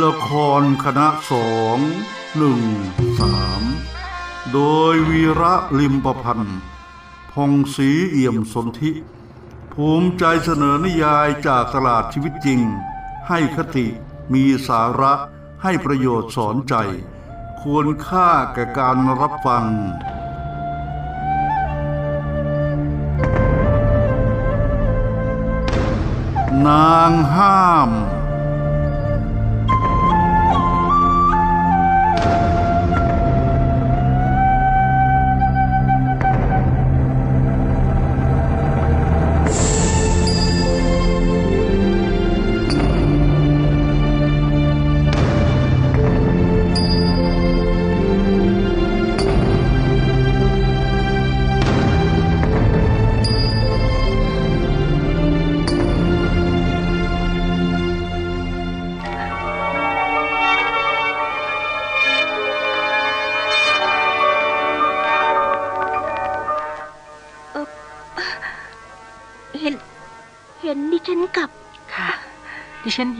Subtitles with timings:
[0.00, 0.28] ละค
[0.60, 1.78] รคณะสอง
[2.36, 2.60] หนึ่ง
[3.20, 3.62] สาม
[4.52, 4.60] โด
[4.92, 6.58] ยวีระลิมประพันธ์
[7.32, 8.90] พงศรีเอี่ยมสนธิ
[9.72, 12.60] ภูมิใจเสนอนิยายจากตลาดชีวิตจริง
[13.28, 13.86] ให้คติ
[14.32, 15.12] มีสาระ
[15.62, 16.74] ให้ประโยชน์สอนใจ
[17.60, 19.66] ควรค่าแก่การรับฟัง
[26.66, 27.92] นางห้าม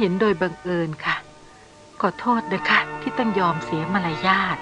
[0.03, 1.17] ห็นโดยบังเอิญค่ะ
[2.01, 4.59] ขอโทษนะคะที่ต้องยอมเสียมารยาท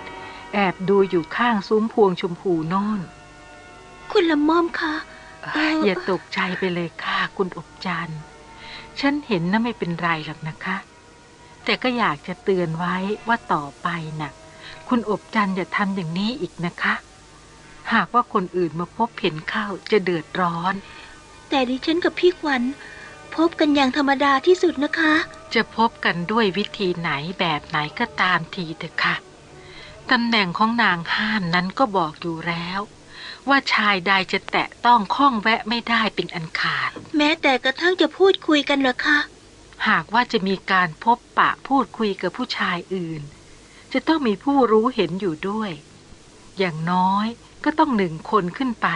[0.52, 3.00] แอบดูอยู่ข้างซุ้มพวงชมพูโน่น
[4.10, 4.94] คุณละม่อมคะ
[5.55, 8.20] เอ้ยเอ่อออย่าตกใจไปเลยค่ะ คุณอบจันทร์
[9.00, 10.77] ฉันเห็นนะไม่เป็นไรหรอกนะคะ
[11.64, 12.97] แต่ก็อยากจะเตือนไว้
[13.28, 13.88] ว่าต่อไป
[14.20, 14.32] น่ะ
[14.88, 16.94] คุณอบจันทร์อย่าทำอย่างนี้อีกนะคะ
[17.92, 20.75] หากว่าคนอื่นมาพบเห็นเข้าจะเดือดร้อน
[21.48, 22.62] แต่ดิฉันกับพี่ขวัญ
[23.36, 25.14] พบกันอย่างธรรมดาที่สุดนะคะ
[25.54, 29.14] จะพบกันด้วยวิธีไหนแบบไหนก็ตามทีเถอะค่ะ
[30.10, 32.80] ตำแหน่งของนางห้ามนั้นก็บอกอยู่แล้ว
[33.48, 39.18] ว่าชายใดจะแตะต้องข้องแวะไม่ได้เป็นอันขาด แม้แต่กระทั่งจะพูดคุยกันเหรอคะ
[39.88, 43.22] หากว่าจะมีการพบปะพูดคุยกับผู้ชายอื่น
[43.92, 45.70] จะต้องมีผู้รู้เห็นอยู่ด้วย
[46.58, 47.26] อย่างน้อย
[47.64, 48.88] ก็ต้องหนึ่งคนขึ้นไป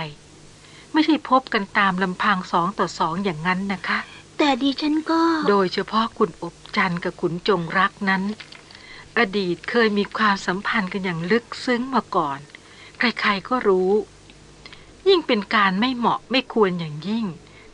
[0.93, 3.99] ไม่ใช่พบกันตามลำพังสองต่อสองอย่างนั้นนะคะ
[4.47, 8.23] แต่ดิฉันก็ โดยเฉพาะคุณอบจันทร์กับขุนจงรักนั้น
[9.19, 12.39] อดีตเคยมีความสัมพันธ์กันอย่างลึกซึ้งมาก่อน
[12.99, 13.93] ใครๆก็รู้
[15.09, 17.27] ยิ่งเป็นการไม่เหมาะไม่ควรอย่างยิ่ง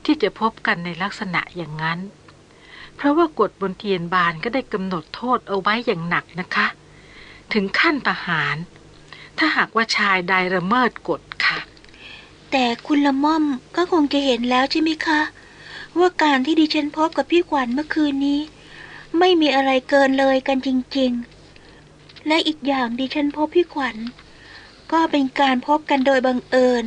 [0.04, 1.98] ที่จะพบกันในลักษณะอย่างนั้น
[2.97, 6.66] เพราะว่ากฎบนเทียนบานก็ได้กำหนดโทษเอาไว้อย่างหนักนะคะ
[7.52, 8.56] ถึงขั้นประหาร
[9.38, 11.58] ถ้าหากว่าชายใดละเมิดกฎค่ะ
[12.50, 13.44] แต่คุณละม่อม
[13.76, 15.20] ก็คงจะเห็นแล้วใช่ไหมคะ
[15.99, 18.41] ว่าการที่ดิฉันพบกับพี่ขวัญเมื่อคืนนี้
[19.19, 20.69] ไม่มีอะไรเกินเลยกันจ
[20.99, 21.12] ริง
[21.69, 23.97] ๆ และอีกอย่างดิฉันพบพี่ขวัญ
[24.93, 26.84] ก็เป็นการพบกันโดยบังเอิญ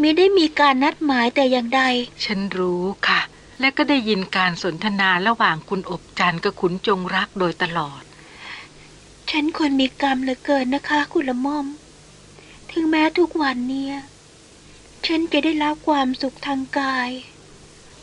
[0.00, 1.82] มิได้มีการนัดหมายแต่อย่างใด
[2.24, 3.20] ฉันรู้ค่ะ
[3.60, 8.02] และก็ได้ยินการสนทนาระหว่างคุณอบจันทร์กับขุนจงรักโดยตลอด
[9.30, 11.66] ฉันควรมีกรรมเหลือเกินนะคะ คุณละม่อม
[12.70, 13.94] ถึงแม้ทุกวันเนี้ย
[15.06, 17.10] ฉันจะได้รับความสุขทางกาย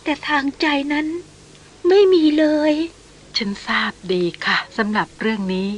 [0.03, 1.07] แต่ทางใจนั้น
[1.87, 2.73] ไม่มีเลย
[3.37, 5.69] ฉันทราบดีค่ะสำหรับเรื่องนี้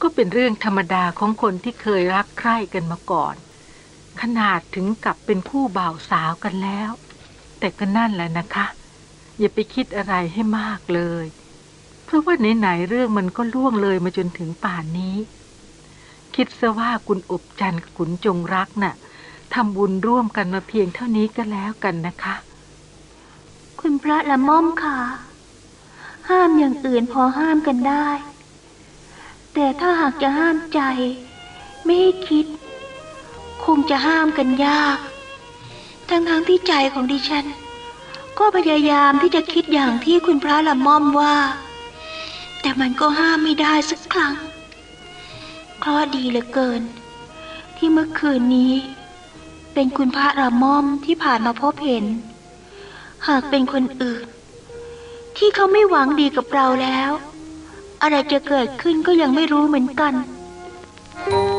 [0.00, 3.34] ก็เป็นเรื่องธรรมดาของคนที่เคยรักใคร่กันมาก่อน
[4.20, 6.90] ขนาดถึงกับเป็นคู่บ่าวสาวกันแล้ว
[7.58, 8.66] แต่ก็นั่นแหละนะคะ
[9.38, 11.26] อย่าไปคิดอะไรให้มากเลย
[12.04, 15.16] เพราะว่าไหนๆเรื่องมันก็ล่วงเลยมาจนถึงป่านนี้
[16.34, 18.94] คิดซะว่าคุณอบจันทร์กับขุนจงรักน่ะ
[19.54, 22.34] ทำบุญร่วมกันมาเพียงเท่านี้ก็แล้วกันนะคะ
[23.80, 24.98] คุณพระละม่อมค่ะ
[26.30, 28.08] ห้ามอย่างอื่นพอห้ามกันได้
[29.54, 30.80] แต่ถ้าหากจะห้ามใจ
[31.84, 32.46] ไม่ให้คิด
[33.64, 34.98] คงจะห้ามกันยาก
[36.08, 37.46] ทั้งๆที่ใจของดิฉัน
[38.38, 41.36] ก็พยายามที่จะคิดอย่างที่คุณพระละม่อมว่า
[42.60, 44.34] แต่มันก็ห้ามไม่ได้สักครั้ง
[45.80, 46.82] เคราะดีเหลือเกิน
[47.76, 48.72] ที่เมื่อคืนนี้
[49.74, 52.04] เป็นคุณพระละม่อมที่ผ่านมาพบเห็น
[53.28, 54.24] หากเป็นคนอื่น
[55.36, 57.10] ที่เขาไม่หวังดีกับเราแล้ว
[58.02, 60.14] อะไรจะเกิดขึ้นก็ยังไม่รู้เหมือนกัน
[61.26, 61.55] อัน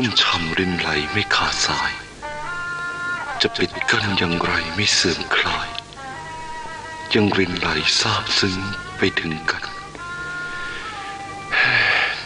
[0.00, 1.92] ชุ่มช่ำรินไหลไม่ขาดสาย
[3.40, 5.68] จะปิดกั้นอย่างไรไม่เสื่อมคลาย
[7.14, 7.68] ยังรินไหล
[8.00, 8.58] ซาบซึ้ง
[8.96, 9.62] ไปถึงกัน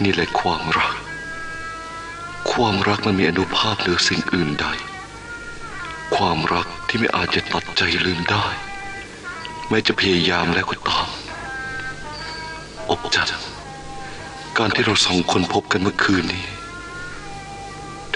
[0.03, 0.97] นี่แหละความรัก
[2.53, 4.67] ความรักมันมีอนุภาพเหนือสิ่งอื่นใด
[6.17, 8.47] ความรักที่ไม่อาจจะตัดใจลืมได้
[9.69, 11.09] แม้จะพยายามแล้วก็ตาม
[12.91, 13.49] อบจันทร์
[14.59, 16.45] การที่เราสองคนพบกันเมื่อคืนนี้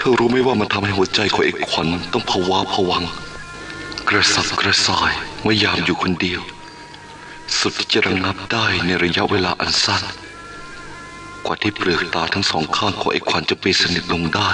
[0.09, 3.03] อรู้ไหมว่ามันทำให้หัวใจของเอกขวัญต้องผวาผวัง
[4.09, 5.11] กระสับกระส่าย
[5.41, 6.41] เมื่อยามอยู่คนเดียว
[7.59, 10.03] สุดที่จะระงับได้ในระยะเวลาอันสั้น
[11.45, 14.49] กว่าที่เปลือกตาทั้งสองข้างของเอกขวัญจะไปสนิทลงได้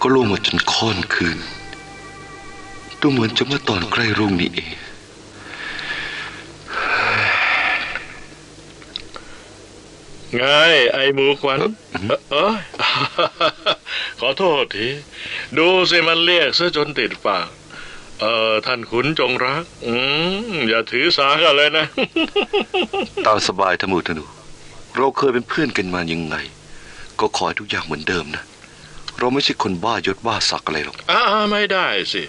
[0.00, 1.38] ก็ล่วงมาจนค่อนคืน
[3.00, 4.70] ดูเหมือนจะเมื่อตอนใกล้รุ่งนี้เอง
[10.36, 10.44] ไง
[10.92, 12.60] ไอหมูขวัญเอ้อเอ้ย
[14.20, 14.88] ขอโทษที
[15.58, 17.46] ดูสิมันเรียกซะจนติดปาก
[18.20, 19.94] เออท่านขุนจงรัก อื
[20.50, 21.86] มอย่าถือสากันเลยนะ
[23.26, 24.24] ตามสบายทมูธนู
[24.96, 26.36] เราเคยเป็นเพื่อนกันมายังไง
[27.20, 28.44] ก็ขอให้ทุกอย่างเหมือนเดิมนะ
[29.18, 32.22] เราไม่ใช่คนบ้ายศบ้าศักดิ์อะไรหรอกอ่าไม่ได้สิ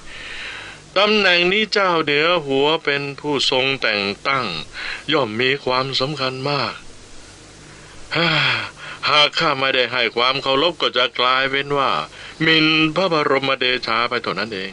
[0.98, 4.45] ตำแหน่งนี้เจ้าเหนือหัวเป็นผู้ทรงแต่งตั้ง
[5.12, 6.87] ย่อมมีความสำคัญมากฮ่า
[9.09, 11.89] หากข้าไม่ได้ให้ความเคารพก็จะกลายเป็นว่า
[12.42, 12.65] หมิน
[12.95, 14.71] พระบรมเดชาไปเท่านั้นเอง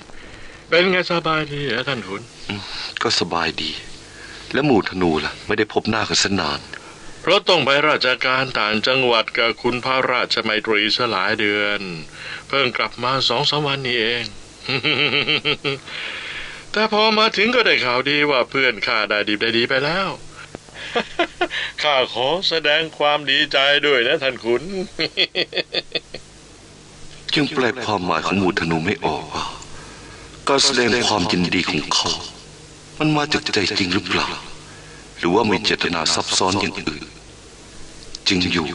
[0.68, 2.22] เป็นไงสบายดีเหรอท่านขุน
[3.02, 3.70] ก็สบายดี
[4.52, 6.60] และหมู่ธนูล่ะ ไม่ได้พบหน้ากันสนาน
[7.20, 11.80] เพราะต้องไปราชการต่างจังหวัดกับคุณพระราชมัยตรีสหลายเดือน
[12.48, 14.24] เพิ่งกลับมาสองสามวันนี้เอง
[16.72, 20.08] แต่พอมาถึงก็ได้ข่าวดีว่าเพื่อนข้าได้ดีได้ดีไปแล้ว
[21.82, 24.62] ข้าขอแสดงความดีใจด้วยนะท่านขุน
[27.34, 29.44] ยังแปลความหมายของหมูธนูไม่ออกว่า
[30.48, 32.10] การแสดงความยินดีของเขา
[32.98, 34.28] มันมาจากใจจริงหรือเปล่า
[35.18, 37.04] หรือว่ามีเจตนาซับซ้อนอย่างอื่น
[38.28, 38.66] จริงอยู่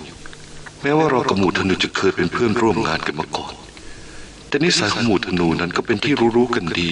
[0.81, 3.53] แม้ว่าเรากับหมูธนูจะเคยเป็นเพื่อนร่วมงานกันมาก่อน
[4.47, 6.91] แต่นิสัยของหมูธนูนั้นก็เป็นที่รู้ๆกันดี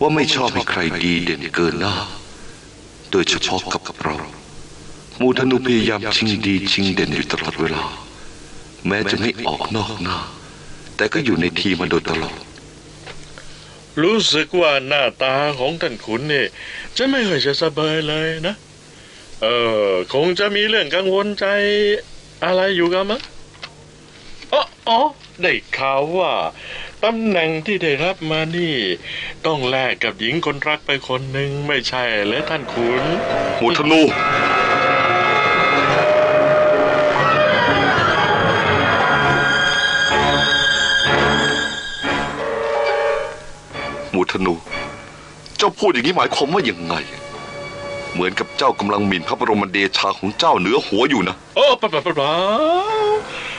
[0.00, 1.94] ว่าไม่ชอบให้ใครดีเด่นเกินหน้า
[3.10, 4.16] โดยเฉพาะกับเรา
[5.20, 7.84] มูธนูพยายามชิงดีชิงเด่นอยู่ตลอดเวลา
[8.86, 10.16] แม้จะไม่ออกนอกหน้า
[10.96, 12.36] แต่ก็อยู่ในทีมาโดยตลอด
[14.02, 16.46] รู้สึกว่าหน้าตาของท่านขุนนี่
[16.96, 18.54] จะไม่ค่อยจะสบายเลยนะ
[19.42, 19.46] เอ
[19.88, 21.46] อคงจะมีเรื่องกังวลใจ
[22.44, 23.20] อะไรอยู่กันมั้ง
[24.52, 25.00] อ๋ออ๋อ
[25.42, 26.32] ได้ข่าวว่า
[27.04, 28.74] ตำแหน่งที่ได้รับมานี่
[29.46, 33.02] ต้องแลกกับหญิงคนรักไปคนหนึ่งไม่ใช่และท่านขุน
[33.58, 34.00] หมู่ธนู
[44.10, 44.54] หมู่ธนู
[45.58, 46.94] เจ้าพูดอย่างนี้หมายความว่าอย่างไง
[48.12, 52.34] เหมือนกับเจ้ากำลังหมิ่นพระบรมเดชาของเจ้าเหนือหัวอยู่นะ โอ้เปล่าเปล่าเปล่า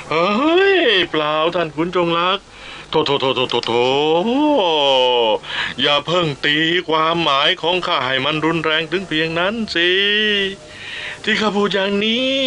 [0.09, 0.75] เฮ้ย
[1.11, 2.39] เปล่าท่านขุนจงรัก
[2.91, 3.71] โถโถโถโถโถโถ
[5.81, 6.57] อย่าเพิ่งตี
[6.89, 9.89] ความหมายของข้าให้มันรุนแรงถึงเพียงนั้นสิ
[11.23, 12.43] ที่ข้าพูดอย่างนี้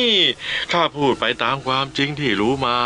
[0.73, 2.81] ข้าพูดไปตามความจริงที่รู้มา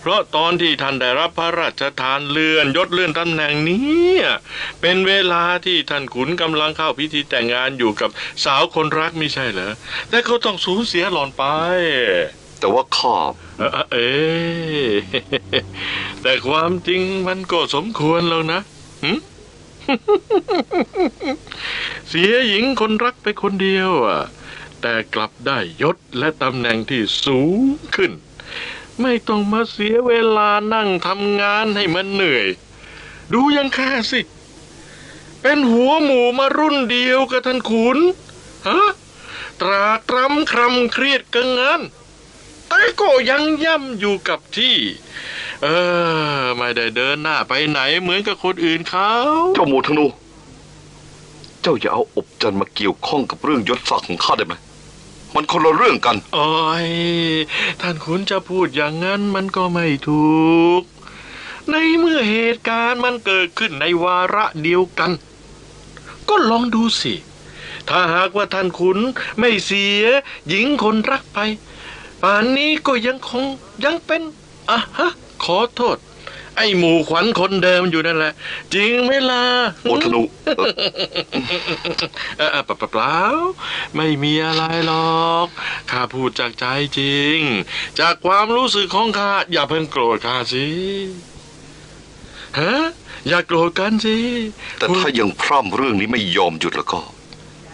[0.00, 4.10] เพราะตอนที่ท่านได้รับพระราชทานเลื่อนยศเลื่อนตำแหน่งนี้
[4.80, 8.10] เป็นเวลาที่ท่านขุนกำลังเข้าพิธีแต่งงานอยู่กับ
[8.44, 9.72] สาวคนรักไม่ใช่เหรอ
[10.08, 11.44] แต่เขาต้องสูญเสียหล่อนไป
[12.60, 13.16] แต่ว่าข้า
[13.58, 14.08] เอ่อเอ๊
[16.22, 18.60] แต่ความจริงมันก็สมควรแล้วนะ
[22.08, 24.20] เสียหญิงคนรักไปคนเดียวอะ
[24.80, 27.60] แต่กลับได้ยศและตำแหน่งที่สูง
[27.96, 28.12] ขึ้น
[29.00, 32.46] ไม่ต้องมาเสียเวลานั่งทำงานให้มันเหนื่อย
[33.32, 34.20] ดูยังข้าสิ
[35.42, 37.98] เป็นหัวหมูมารุ่นเดียวกับท่านขุน
[38.68, 38.80] ฮะ
[39.60, 41.80] ตรากตรำครำเครียดกันงาน
[42.70, 44.76] แต่ก็ยังย่ำอยู่กับที่
[45.62, 45.66] เอ
[46.40, 49.10] อ ไม่ได้เดินหน้าไปไหนเหมือนกับคนอื่นเขา
[49.54, 50.06] เจ้าหมู่ธนู
[51.62, 54.54] เจ้าอย่าเอาอบจันทร์มาเกี่ยวข้องกับเรื่องยศศักดิ์ของข้าได้ไหม
[55.34, 56.48] มันคนละเรื่องกันโอ้
[56.86, 56.88] ย
[57.80, 60.30] ท่านคุณจะพูดอย่างนั้นมันก็ไม่ถู
[60.80, 60.82] ก
[61.70, 65.12] ในเมื่อเหตุการณ์มันเกิดขึ้นในวาระเดียวกัน
[66.28, 67.14] ก็ลองดูสิ
[67.88, 68.98] ถ้าหากว่าท่านขุน
[69.38, 70.04] ไม่เสีย
[70.48, 71.38] หญิงคนรักไป
[72.22, 73.44] ป่านนี้ก็ยังคง
[73.84, 74.22] ยังเป็น
[74.70, 75.10] อะฮะ
[75.44, 75.98] ขอโทษ
[76.56, 78.32] ไอไอ้หมู่ขวัญคนเดิมอยู่นั่นแหละ
[78.74, 79.44] จริงไหมล่ะ
[79.82, 80.22] โอธนุ
[82.38, 83.18] เอ่อเออเปล่าเปล่า
[83.96, 85.46] ไม่มีอะไรหรอก
[85.90, 86.64] ข้าพูดจากใจ
[86.98, 87.38] จริง
[88.00, 90.66] จากความรู้สึกของข้าอย่าเพิ่งโกรธข้าสิ
[92.58, 92.74] ฮะ
[93.28, 94.16] อย่าโกรธกันสิ
[94.78, 97.00] แต่ถ้ายังพร่ำเรื่องนี้ไม่ยอมหยุดแล้วก็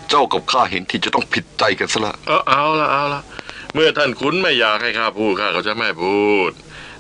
[0.09, 3.23] เจ้ากับข้าเห็นที่จะต้องผิดใจกันซะละ เออเอาละเอาละ
[3.79, 6.51] เมื่อท่านขุนไม่อยากให้ข้าพูดข้าก็จะไม่พูด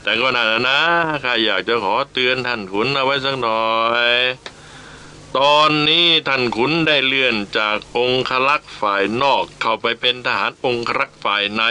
[0.02, 0.80] แต่ก็นั่นนะ
[1.24, 3.66] ข้าอยากจะขอเตือนท่านขุนเอาไว้สักหน่อ
[4.10, 4.12] ย
[5.38, 11.62] ตอนนี้ท่านขุนได้เลื่อนจากองคลักษ์ฝ่ายนอกเข้าไปเป็นทหารองครักษ์ฝ่ายใน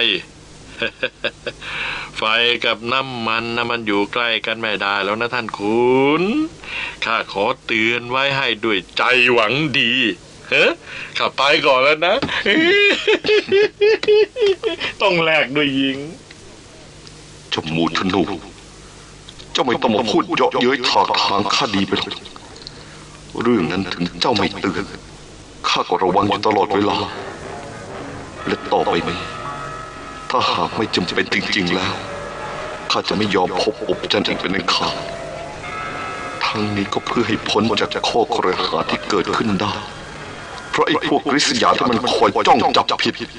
[2.18, 2.24] ไฟ
[2.66, 6.24] กับน้ำมันนะมันอยู่ใกล้กันไม่ได้แล้วนะท่านขุน
[7.06, 9.94] ข้าขอเตือนไว้ให้ด้วยใจหวังดี
[10.50, 10.66] เฮ้
[11.18, 12.16] ข้าไปก่อนแล้วนะ
[15.02, 15.98] ต้องแลกด้วยยิง
[17.52, 18.24] เจ้ามูธนู
[19.54, 22.14] เจ้าไม่ต้องมาพูดเยาะเย้ยถากทางข้าดีไปหรอก
[23.42, 24.86] เรื่องนั้นถึงเจ้าไม่เตือน
[25.70, 26.98] ข้าก็ระวังอยู่ตลอดเวลา
[28.48, 29.20] และต่อไปนี้
[30.30, 31.94] ถ้าหากไม่จำเป็นจริง ๆ แล้ว
[32.92, 34.96] ข้าจะไม่ยอมพบอบจันทร์อีกเป็นอันขาด
[36.46, 39.74] ทั้งนี้ก็เพื่อให้พ้นจากข้อกระหาที่เกิดขึ้นได้
[40.76, 43.30] เพราะไอ้พวกกริษยาที่มันคอยจ้องจับผิด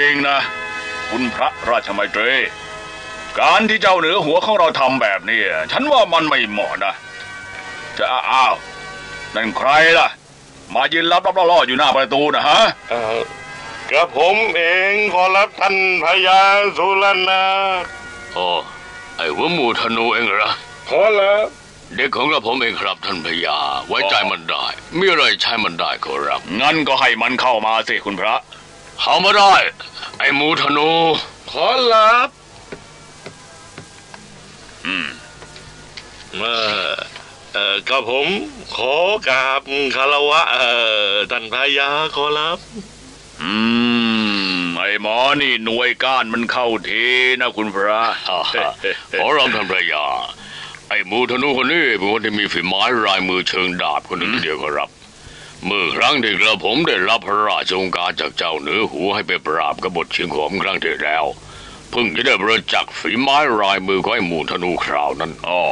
[0.00, 0.38] ริงๆนะ
[1.10, 2.32] คุณพระราชมัยตรี
[3.40, 5.40] การที่เจ้าเหนือหัวของเราทำแบบนี้
[5.72, 6.94] ฉันว่ามันไม่เหมาะนะ
[7.98, 8.54] จะอ้าว
[9.34, 10.08] นั่นใครล่ะ
[10.74, 12.60] มายืนรับรับล่อๆอยู่หน้าประตูนะฮะ
[12.90, 13.20] เอ่อ
[13.90, 16.40] กระผมเองขอรับท่านพญา
[16.76, 17.42] สุรนา
[18.36, 18.48] อ๋อ
[19.16, 20.52] ไอ้หัวหมูธนูเองเหรอ
[20.88, 21.46] ขอรับ
[21.96, 23.58] เด็กของกระผมเองครับท่านพญา
[23.88, 24.64] ไว้ใจมันได้
[24.98, 28.36] มีอะไรใช้มันได้ขอรับงั้นก็ให้มันเข้ามาสิคุณพระ
[29.00, 29.54] เข้ามาได้
[30.18, 30.90] ไอ้หมูธนู
[31.50, 32.28] ขอรับ
[34.86, 35.08] อืม
[36.38, 36.54] เอ่
[36.88, 36.90] อ
[37.52, 38.28] เอ่อกระผม
[38.74, 38.94] ขอ
[39.28, 39.62] กราบ
[39.94, 40.74] คารวะ เอ่
[41.08, 42.58] อท่านพญาขอรับ
[43.42, 43.52] อื
[44.60, 47.06] มไอ้หมอนี่หน่วยก้านมันเข้าที
[47.40, 48.66] นะคุณพระฮ่าฮ่า
[49.18, 50.06] ขอรับท่านพญา
[50.88, 54.90] ไอ้หมูธนูคนนี้เป็นคนที่มีฝีไม้ลายมือเชิงดาบคนหนึ่งทีเดียวขอรับ
[55.66, 61.24] เมื่อครั้งที่กระผมได้รับพระราชโองการจากเจ้าเหนือหัวให้ไปปราบกบฏเชียงขอมครั้งที่แล้ว
[61.90, 65.62] เพิ่งจะได้ประจักษ์ฝีไม้ลายมือของไอ้หมูธนูคราวนั้นอ๋อ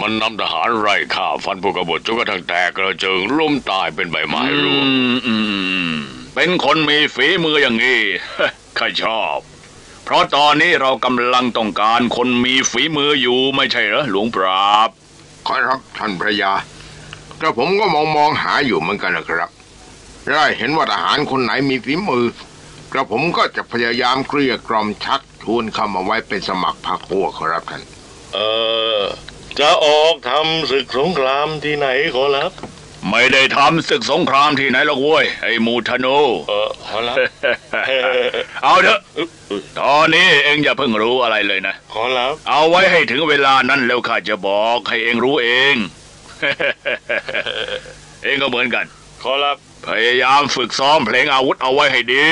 [0.00, 5.96] มันนำทหารไล่ฆ่าฟันพวกกบฏจนกระทั่งแตกกระเจิงล้มตายเป็นใบไม้ร่วงอืมอืมอืม
[6.34, 8.00] เป็นคนมีฝีมืออย่างนี้
[8.78, 9.38] ข้าชอบ
[10.04, 14.90] เพราะตอนนี้เรากำลังต้องการคนมีฝีมืออยู่ไม่ใช่เหรอหลวงปราบ
[15.46, 16.52] ขอรับท่านพระยา
[17.42, 19.50] กระผมก็มองมองหาอยู่เหมือนกันนะครับ
[20.30, 22.26] ได้เห็นว่าทหารคนไหนมีฝีมือ
[22.92, 27.82] กระผมก็จะพยายามเกลี้ยกล่อมชักชวนเข้ามาไว้เป็นสมัครพรรคพวกครับท่าน
[28.34, 28.50] เอ่
[29.00, 29.02] อ
[29.58, 32.52] จะออกทำศึกสงครามที่ไหนขอรับ
[33.10, 36.18] ไม่ได้ทำศึกสงครามที่ไหนหรอกเว้ยไอ้มูธนู
[36.48, 37.16] เออขอรับ
[38.62, 39.00] เอาเถอะ
[39.80, 45.76] ตอนนี้เองอย่าเพิ่งรู้อะไรเลยนะ ขอรับ เอาไว้ให้ถึงเวลานั้นแล้วข้าจะบอกให้เองรู้เอง
[48.22, 48.84] เองก็เหมือนกัน
[49.22, 49.56] ขอรับ
[49.88, 52.28] พยายามฝึกซ้อมเพลงอาวุธเอาไว้ให้ดี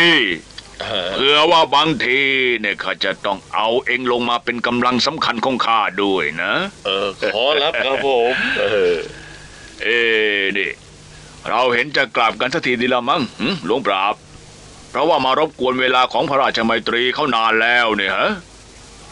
[0.82, 2.20] เออเพื่อว่าบางที
[2.60, 6.52] เนี่ยข้าจะต้องเอาเองลงมาเป็นกำลังสำคัญของข้าด้วยนะ
[6.86, 8.94] เออ ขอรับครับผมเออ
[9.82, 10.00] เอ้
[10.58, 10.70] นี่
[11.48, 14.14] เราเห็นจะกลับกันสักทีดีละมั้งหึหลวงปราบ
[14.90, 18.30] เพราะว่ามารบกวนเวลาของพระราชมัยตรีเขานานแล้วเนี่ยฮะ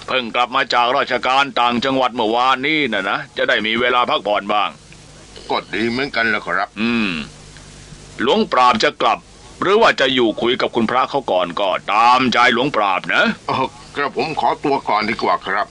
[0.07, 4.71] เพิ่งกลับมาจากราชการต่างจังหวัดเมื่อวานนี้นะนะ จะได้มีเวลาพักผ่อนบ้าง
[5.51, 7.11] ก็ดีเหมือนกันแหละครับ อืม
[8.23, 9.19] หลวงปราบจะกลับ
[9.61, 13.65] หรือว่าจะอยู่คุยกับคุณพระเขาก่อนก็ตามใจหลวงปราบนะเออ
[13.95, 15.67] กระผมขอตัวก่อนดีกว่าครับ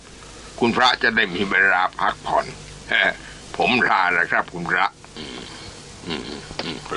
[0.59, 2.45] คุณพระจะได้มีเวลาพักผ่อน
[2.89, 3.11] แฮะ
[3.57, 4.85] ผมลาแล้วครับ คุณพระ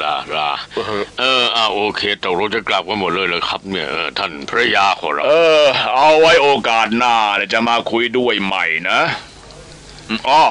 [0.03, 0.51] ลาลา
[1.19, 5.33] เอออ่าโอเคตกลงจะกลับกันหมดเลยเหรอครับ เนี่ยเออท่านพระยาขอรับเอ
[5.63, 9.01] อ เอาไว้โอกาสหน้าเนี่ยจะมาคุยด้วยใหม่นะ
[10.09, 10.43] อืมอ๋อ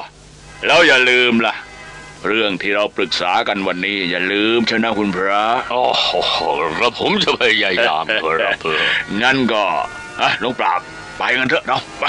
[0.66, 1.54] แล้วอย่าลืมล่ะ
[2.26, 6.06] เรื่องที่เราปรึกษากันวันนี้ อย่าลืมเชยวนะคุณพระโอ้โห
[6.78, 8.80] กระผมจะพยายามครับเพื่อ
[9.22, 9.64] งั้นก็
[10.20, 10.80] อะหลวงปราบ
[11.18, 12.04] ไปกันเถอะเนาะไป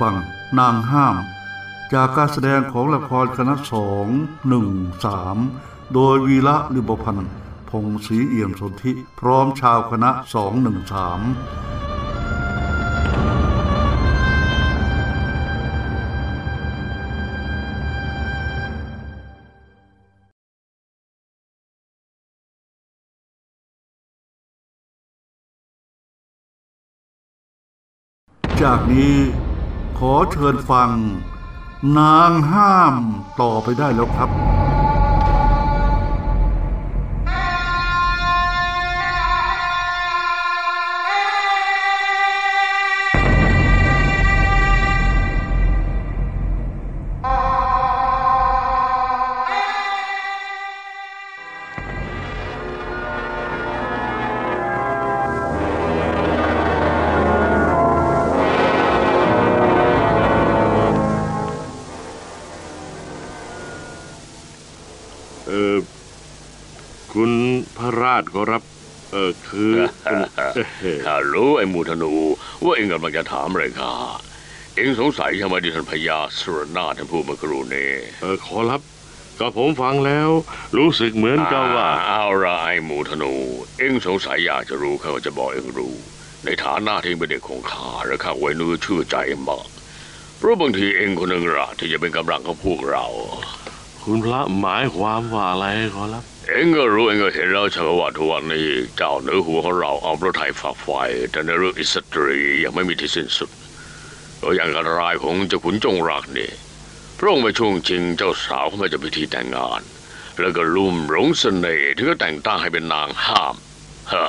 [0.00, 0.14] ฟัง
[0.58, 1.16] นางห้าม
[1.92, 4.06] จากการแสดงของละครคณะสอง
[4.48, 4.68] หนึ่ง
[5.04, 5.36] สาม
[5.94, 7.32] โดยวีระลิบพันธ์
[7.70, 11.20] พงศรีเอี่ยมสนธิพร้อมชาวคณะสองหนึ่งสาม
[28.62, 29.14] จากนี้
[30.06, 30.90] ขอเชิญฟัง
[31.98, 32.94] นางห้าม
[33.40, 34.30] ต่อไปได้แล้วครับ
[71.74, 72.14] มูธนู
[72.64, 73.92] ว่าเองกำลังจะถามอะไรข้า
[74.76, 77.90] เองสงสัยใช่ไหมที่ท่านพญาสุรนาถท่านพูดเมื่อครู่นี้
[78.22, 78.80] เออขอรับ
[79.40, 80.30] ก็ผมฟังแล้ว
[80.76, 83.32] รู้สึกเหมือนกับว่าอ่เอาละไอ้หมูธนู
[83.78, 85.94] เองสงสัยอยากจะรู้ข้าก็จะบอกเองรู้
[86.44, 89.66] ในฐานะที่เองเป็นเด็กของข้าและข้าไว้เนื้อเชื่อใจเองมาก
[90.38, 93.04] เพราะบางทีเองคนหนึ่งละที่จะเป็นกำลังของพวกเรา
[94.04, 100.88] คุณพระหมายความว่าอะไรขอรับ เองก็รู้เองก็เห็นแล้วใช่ไหมว่าทุกวันนี้เจ้าเนื้อหัวของเราเอาพระไทยฝักไฟ
[101.30, 103.50] แต่ในเรื่องอิสตรียังไม่มีที่สิ้นสุด
[104.42, 106.50] ตัวอย่างการรายของเจ้าขุนจงรักนี่
[107.18, 109.80] พระองค์ไปช่วงชิงเจ้าสาวเข้ามาจะพิธีแต่งงาน
[110.40, 113.54] แล้วก็ลุ่มหลงเสน่ห์ถึงก็แต่งตั้งให้เป็นนางห้าม
[114.12, 114.26] ฮะ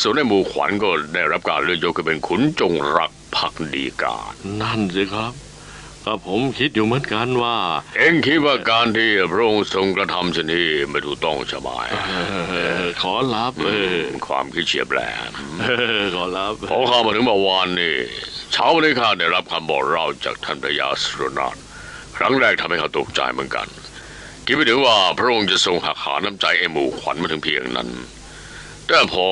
[0.00, 5.32] ส่วนในหมู่ขวัญก็ได้รับการเลือกยกให้เป็นขุนจงรักพักดีการ นั่นสิครับ
[6.10, 7.56] ก็ผมคิดอยู่เหมือนกันว่า
[7.96, 11.68] เองคิดว่าการที่พระองค์ทรงกระทำเช่นนี้ไม่ถูกต้องใช่ไหม
[12.50, 15.64] เออขอรับเออความคิดเฉียบแหลมเอ
[16.00, 17.96] อขอรับพอเข้ามาถึงเมื่อวานนี่
[18.52, 21.56] เช้าวันนี้ข้าได้รับคำบอกเล่าจากท่านพระยาสุรนาถ
[22.16, 23.66] ครั้งแรกทำให้ข้าตกใจเหมือนกัน
[24.46, 27.88] คิดไม่ถึงว่าพระองค์จะทรงหักหาน้ำใจไอ้หมูขวัญมาถึงเพียงนั้น
[28.86, 29.26] แต่พอ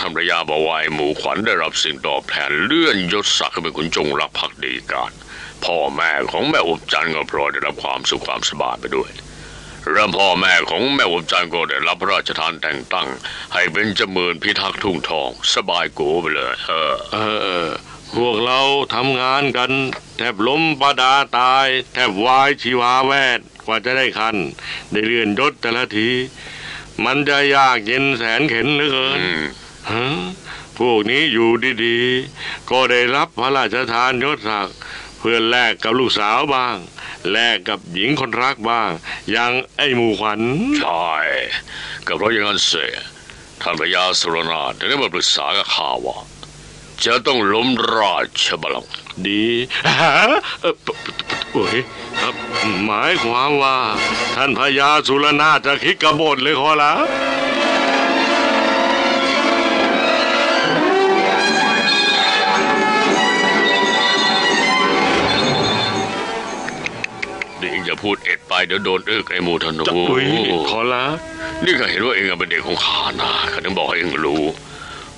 [0.00, 5.12] ท่านพระยาบอกว่าไอ้หมูขวัญได้รับสิ่งตอบแทนเลื่อนยศศักดิ์ให้เป็นขุนจงรักภักดีการ
[5.64, 9.10] พ่อแม่ของแม่อุบจันทร์ก็พลอยได้รับความสุขความสบายไปด้วย
[9.92, 13.08] และพ่อแม่ของแม่อุบจันทร์ก็ได้รับพระราชทานแต่งตั้ง
[13.54, 17.16] ให้เป็นเจาเมินพิทักษ์ทุ่งทอง สบายโกไปเลย เออ เอ
[17.66, 17.68] อ
[18.16, 18.60] พวกเรา
[18.94, 19.70] ทำงานกัน
[20.16, 24.36] แทบล้มประดาตาย แทบวายชีวาแวดกว่าจะได้คัน
[24.90, 26.10] ได้เลื่อนยศแต่ละที
[27.04, 29.42] มันจะยากเย็นแสนเข็นเหลือเกินอืม
[29.90, 30.04] ฮะ
[30.78, 31.50] พวกนี้อยู่
[31.84, 34.76] ดีๆ ก็ได้รับพระราชทานยศศักดิ์
[35.18, 36.76] เพื่อแลกกับลูกสาวบ้าง
[37.32, 38.90] แลกกับหญิงคนรักบ้าง
[39.30, 40.40] อย่างไอ้หมูขวัญ
[40.80, 41.14] ใช่
[42.06, 42.92] ก็เพราะอย่างนั้นเสีย
[43.62, 46.16] ท่านพระยาสุรนาถได้มาปรึกษากับข้าว่า
[47.04, 48.92] จะต้องล้มราชบัลลังก์
[49.26, 49.46] ดี
[50.00, 50.12] ฮะ
[50.60, 50.98] เอ่อปป
[51.52, 51.76] โอ้ย
[52.20, 52.34] ครับ
[52.84, 53.78] หมายความว่า
[54.36, 57.06] ท่านพญาสุรนาถจะคิดกบฏเลยขอรับ
[67.88, 70.24] องอย่าพูดเอ็ดไปเดี๋ยวโดนอึกไอ้หมูธนูจะอุ้ย
[70.70, 71.16] ขอรับ
[71.64, 74.44] นี่ข้าเห็นว่าเองเป็นเด็กของข้านะข้าถึงบอกให้เองรู้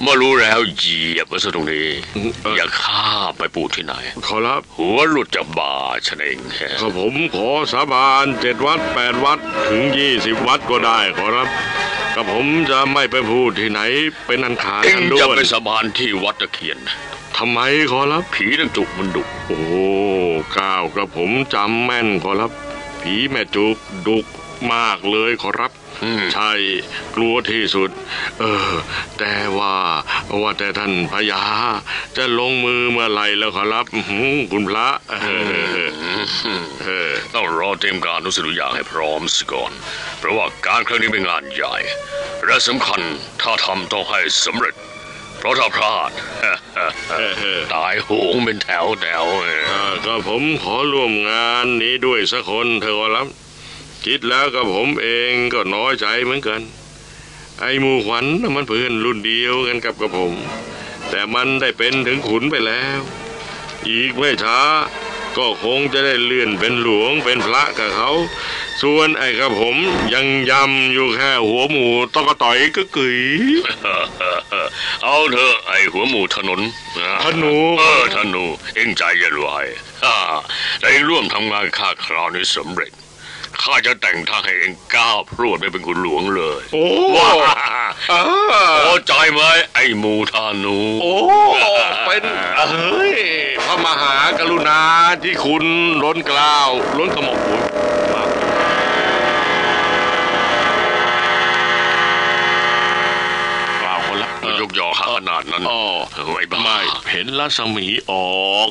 [0.02, 1.88] เมื่อรู้แล้วเหยียบไว้ซะตรงนี้
[2.42, 3.94] เอ่ออย่าข้ามไปปูที่ไหน
[4.26, 5.74] ขอรับ หัวหลุดจากบ่า
[6.06, 6.38] ฉันเอง
[6.80, 11.48] ข้าผมขอสาบานเจ็ดวัดแปดวัดถึงยี่สิบวัดก็ได้ขอรับ
[12.14, 13.80] กับผมจะไม่ไปพูดที่ไหน
[14.26, 16.78] เป็นอันขาดเองกันด้จะวยไปสาบานที่วัดตะเคียน
[17.36, 17.58] ทำไม
[17.90, 19.60] ขอรับผีนั่นจุกมันดุโอ้
[20.58, 22.50] ก้าวกระผมจำแม่นขอรับ
[23.00, 23.76] ผีแม่จุก
[24.08, 24.26] ดุก
[24.72, 25.72] มากเลยขอรับ
[26.04, 26.52] อืมใช่
[27.16, 27.90] กลัวที่สุด
[28.40, 28.72] เออ
[29.18, 29.74] แต่ว่า
[30.42, 31.42] ว่าแต่ท่านพญา
[32.16, 35.14] จะลงมือเมื่อไหร่แล้วขอรับอื้อหือคุณพระเอ
[35.86, 35.88] อ
[36.82, 39.72] เออต้องรอเตรียมการทุกสิ่งทุกอย่างให้พร้อมสิก่อน
[40.18, 41.76] เพราะว่าการครั้งนี้เป็นงานใหญ่
[42.46, 43.00] และสำคัญ
[43.42, 44.74] ถ้าทำต้องให้สำเร็จ
[45.40, 46.10] เพราะถ้าพลาด
[47.74, 53.26] ตายโหงเป็นแถวแถวเอออ่าก็ผมขอร่วมงานนี้ด้วยสักคนเถอะขอรับ
[54.04, 56.60] คิดแล้วก็ผมเองก็น้อยใจเหมือนกัน
[57.60, 60.34] ไอ้หมูขวัญน่ะมันเพื่อนรุ่นเดียวกันกับกับผม
[61.10, 63.00] แต่มันได้เป็นถึงขุนไปแล้ว
[63.88, 64.60] อีกไม่ช้า
[65.38, 68.10] ก็คงจะได้เลื่อนเป็นหลวงเป็นพระกับเขา
[68.82, 69.76] ส่วนไอ้กับผม
[70.14, 73.18] ยังยำอยู่แค่หัวหมูตอกกระต่อยก็กึ๋ย
[75.04, 76.60] เอาเถอะไอหัวหมูถนน
[76.98, 79.58] นะธนูเออธนู เอ็งใจเย็นไว้
[80.04, 80.16] ฮ่า
[80.80, 82.92] แต่เอ็งร่วมทำงานข้าคราวนี้สำเร็จ
[83.62, 87.30] ข้าจะแต่งทางให้เอ็งก้าวพรวดไปเป็นคุณหลวงเลย โอ้ว้า
[88.10, 88.20] อ่า
[88.84, 89.40] พอใจไหม
[89.74, 91.14] ไอหมูธนู โอ้
[92.06, 92.22] เป็น
[92.70, 93.14] เฮ้ย
[93.66, 94.80] พระมหากรุณา
[95.22, 95.64] ที่คุณ
[96.02, 97.60] ล้นเกล้าวล้นกระหม่อมผม
[103.78, 105.80] เปล่าคนละ ยกยอข้าขนาดนั้น อ๋อ
[106.38, 106.78] ไอ้บ้าไม่
[107.12, 108.12] เห็นรัศมีอ
[108.48, 108.70] อก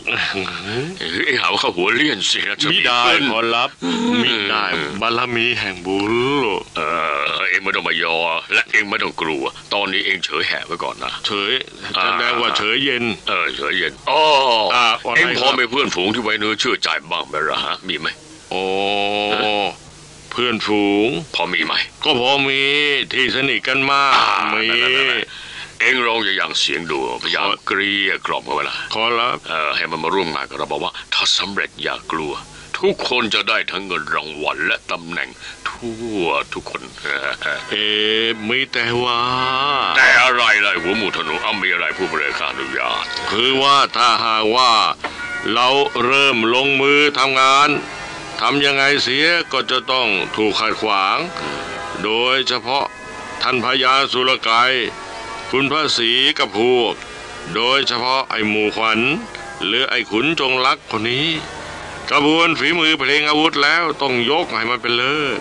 [1.00, 3.70] เฮ้ยไอ้หาว่าข้าหัวเลี่ยนสินะจะมิได้ขึ้นขอรับ
[4.24, 4.66] มิได้
[5.02, 6.14] บารมีแห่งบุญ
[6.78, 6.82] เอ
[7.36, 8.18] อเอ็งไม่ต้องมายอ
[8.54, 11.54] และเอ็งไม่ต้องกลัว ตอนนี้เอ็งเฉยแหะไว้ก่อนนะ เฉย
[12.04, 14.22] แสดงว่าเฉยเย็น เออเฉยเย็นอ๋อ
[14.76, 18.08] อ่าว่าไงเอ็งพอครับมีเพื่อนฝูงที่ไว้เนื้อเชื่อใจบ้างไหมล่ะฮะมีไหม
[18.52, 18.64] โอ้
[20.32, 21.74] เพื่อนฝูง พอมีไหม
[22.04, 22.62] ก็พอมี
[23.14, 25.49] ที่สนิทกันมากอ่ามีนั่นๆๆ
[25.82, 32.34] เอ็งลองอย่าอย่างเสียงดูพยายามเกลียกล่อมกันไว้ละขอรับเออให้มันมาร่วมงานกับเราบอกว่า ถ้าสำเร็จอย่ากลัว
[32.80, 35.30] ทุกคนจะได้ทั้งเงินรางวัลและตำแหน่ง
[35.70, 36.82] ทั่วทุกคน
[37.70, 39.20] เอ๊ะมีแต่ว่า
[39.98, 44.72] แต่อะไรเลยหัวหมูธนูเอามีอะไรผู้บริการอนุญาตคือว่าถ้าหากว่า
[45.54, 45.68] เรา
[46.06, 47.70] เริ่มลงมือทำงาน
[48.42, 51.18] ทำยังไงเสียก็จะต้องถูกขัดขวาง
[52.04, 52.86] โดยเฉพาะ
[53.42, 54.72] ท่านพญาสุรกาย
[55.54, 56.10] คุณพระศรี
[56.40, 56.94] กับพวก
[57.56, 59.00] โดยเฉพาะไอ้หมูขวัญ
[59.66, 61.28] หรือไอ้ขุนจงรักคนนี้
[62.10, 65.40] กระบวนฝีมือเพลงอาวุธแล้วต้องยกให้มันเป็นเลิศ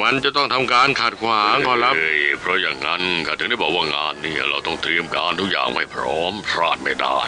[0.00, 7.20] มันจะต้องทำการขัดขวางขอรับเอ้ยเพราะอย่างนั้นก็ถึงได้บอกว่างานนี้เราต้องเตรียมการทุกอย่างให้พร้อมพลาดไม่ได้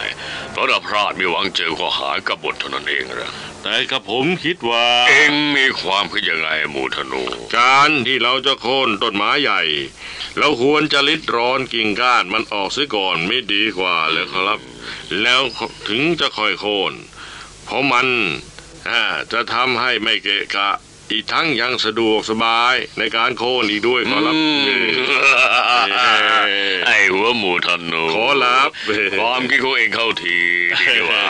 [0.51, 3.31] เพราะถ้าพลาดมีหวังเจอข้อหากบฏเท่านั้นเองนะ
[3.63, 7.23] แต่กับผมคิดว่า เองมีความคิดยังไงหมูธนู
[7.57, 9.61] การที่เราจะโค่นต้นไม้ใหญ่
[10.37, 14.59] เราควรจะลิดร้อนกิ่งก้านมันออกเสียก่อนไม่ดีกว่าเลยครับ
[15.21, 15.41] แล้ว
[15.89, 16.93] ถึงจะค่อยโค่น
[17.63, 18.07] เพราะมัน
[18.89, 20.69] อ่าจะทำให้ไม่เกะกะ
[21.11, 24.85] อีกทั้งยังสะดวกสบายในการโค่นอีกด้วยขอรับอืม
[26.87, 28.69] ไอ้หัวหมูธนูขอรับ
[29.19, 30.39] ความคิดของเองเข้าที
[30.89, 31.23] ดีกว่า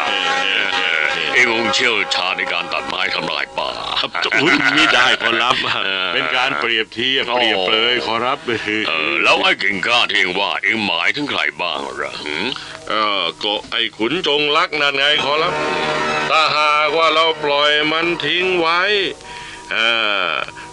[1.34, 3.70] เองคงเชี่ยวชาญในการตัดไม้ทำลายป่า
[4.42, 5.56] อุ้ยไม่ได้ขอรับ
[6.14, 8.38] เป็นการเปรียบเทียบเปรียบเลยขอรับ
[8.88, 12.46] เออแล้วไอ้กิ่งก้านที่เองว่าเองหมายถึงใครบ้างเหรอหืม
[12.90, 15.54] เออก็ไอ้ขุนจงรักนั่นไงขอรับ
[16.30, 19.33] ถ้าหากว่าเราปล่อยมันทิ้งไว้เออ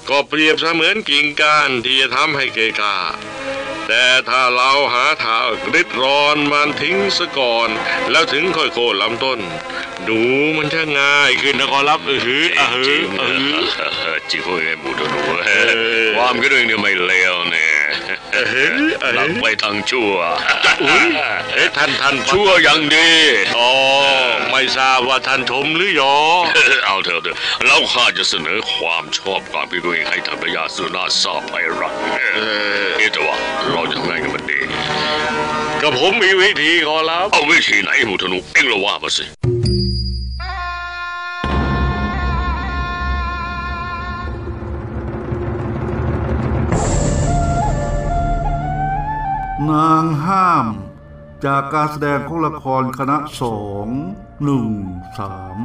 [0.09, 2.97] ก็เปรียบเสมือนกิ่งก้านที่จะทำให้เกะกะ
[3.89, 7.69] แต่ถ้าเราหาทางริดรอนมันทิ้งซะก่อน
[8.11, 9.41] แล้วถึงค่อยโค่นลำต้น
[10.09, 10.21] ดู
[10.57, 13.49] มันจะง่ายขึ้นนะขอรับเออหือเออหืจริองเออหื
[14.15, 15.51] อจริงของเองหมูธนูอ
[16.17, 17.50] ความคิดเองเนี่ยไม่เลวเนี่ยเออ
[18.53, 20.13] หือเออหลัหืกอไปทางชั่ว
[20.83, 21.07] อุ้ย
[21.55, 23.11] เอ๊ะท่านท่านชั่วอย่างดี
[23.59, 23.71] อ๋อ
[24.51, 26.17] ไม่ทราบว่าท่านชมหรือยอ
[26.87, 31.93] เอาเถอะเถอะแล้วข้าจะเสนอความชอบความคิดของเองให้ท่านพระยาสุนาทราบไปรัก
[32.99, 33.37] เอ๊ะแต่ว่า
[33.71, 34.59] เราจะทำไงกันมันดี
[35.83, 39.50] ก็ผมมีวิธีขอรับเอาวิธีไหนหมูธนูเอ็งละว่ามาสิ
[49.73, 50.67] นางห้าม
[51.45, 53.89] จากการแสดงของละครคณะสอง
[54.45, 54.69] หนึ่ง
[55.19, 55.59] สาม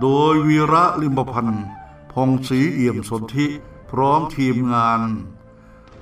[0.00, 1.64] โดยวีระลิมพันธ์
[2.12, 3.46] พงศรีเอี่ยมสนธิ
[3.90, 5.00] พร้อมทีมงาน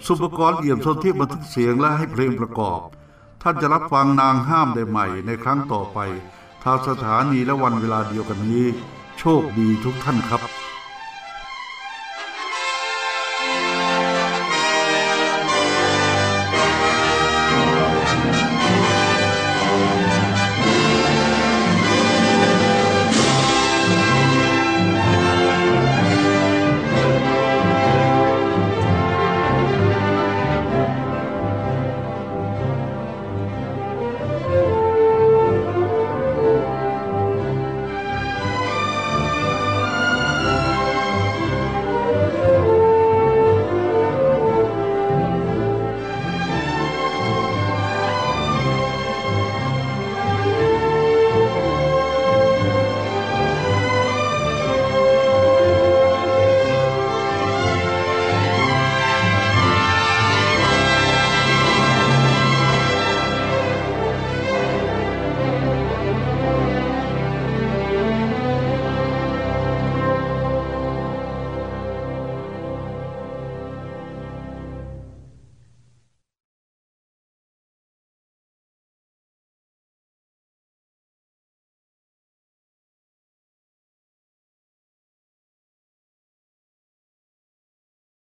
[0.07, 2.81] สุปกรณ์เอี่ยมสนธิบันทึกเสียงและให้เพลงประกอบ
[3.43, 5.99] ท่านจะรับฟังนางห้ามได้ใหม่ในครั้งต่อไป
[6.65, 8.67] ทางสถานีและวันเวลาเดียวกันนี้
[9.19, 10.62] โชคดีทุกท่านครับ